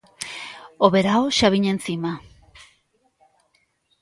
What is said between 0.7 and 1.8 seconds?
O verao xa viña